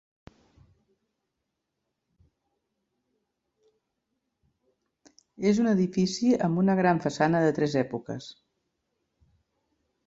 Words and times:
És 5.51 5.63
un 5.67 5.71
edifici 5.75 6.37
amb 6.49 6.65
una 6.65 6.79
gran 6.83 7.05
façana 7.09 7.45
de 7.47 7.55
tres 7.61 7.79
èpoques. 7.85 8.35